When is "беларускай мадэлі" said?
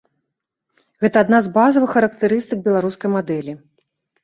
2.71-3.59